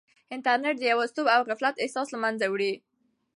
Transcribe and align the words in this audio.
انټرنیټ 0.35 0.75
د 0.79 0.83
یوازیتوب 0.91 1.27
او 1.35 1.41
غفلت 1.49 1.75
احساس 1.79 2.07
له 2.11 2.17
منځه 2.23 2.45
وړي. 2.49 2.73